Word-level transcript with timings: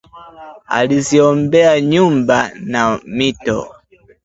Aliziombea 0.67 1.81
nyumba 1.81 2.51
na 2.65 2.99
mito 3.05 3.67